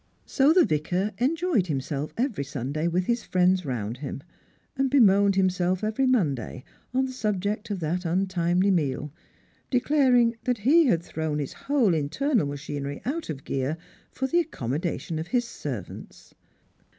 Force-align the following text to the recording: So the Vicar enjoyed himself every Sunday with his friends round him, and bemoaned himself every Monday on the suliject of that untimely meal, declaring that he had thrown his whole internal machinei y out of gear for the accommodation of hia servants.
So 0.25 0.51
the 0.51 0.65
Vicar 0.65 1.11
enjoyed 1.19 1.67
himself 1.67 2.11
every 2.17 2.43
Sunday 2.43 2.87
with 2.87 3.03
his 3.05 3.21
friends 3.23 3.65
round 3.67 3.97
him, 3.97 4.23
and 4.75 4.89
bemoaned 4.89 5.35
himself 5.35 5.83
every 5.83 6.07
Monday 6.07 6.63
on 6.91 7.05
the 7.05 7.11
suliject 7.13 7.69
of 7.69 7.79
that 7.81 8.03
untimely 8.03 8.71
meal, 8.71 9.13
declaring 9.69 10.37
that 10.45 10.57
he 10.57 10.87
had 10.87 11.03
thrown 11.03 11.37
his 11.37 11.53
whole 11.53 11.93
internal 11.93 12.47
machinei 12.47 12.95
y 12.95 13.01
out 13.05 13.29
of 13.29 13.43
gear 13.43 13.77
for 14.09 14.25
the 14.25 14.39
accommodation 14.39 15.19
of 15.19 15.27
hia 15.27 15.41
servants. 15.41 16.33